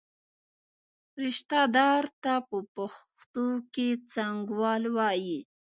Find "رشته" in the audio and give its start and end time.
1.23-1.59